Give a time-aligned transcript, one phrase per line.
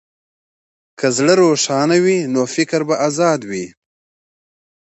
[0.99, 3.65] که زړه روښانه وي، نو فکر به ازاد وي.